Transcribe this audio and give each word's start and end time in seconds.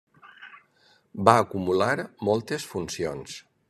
Va 1.29 1.37
acumular 1.43 1.93
moltes 2.31 2.71
funcions. 2.75 3.43